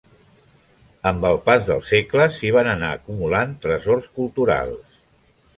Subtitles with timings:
[1.09, 5.01] Amb el pas dels segles s'hi van anar acumulant tresors culturals.